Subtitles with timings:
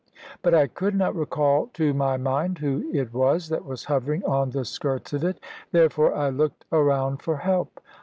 [0.41, 4.49] But I could not recall to my mind who it was that was hovering on
[4.49, 5.39] the skirts of it;
[5.71, 7.79] therefore I looked around for help.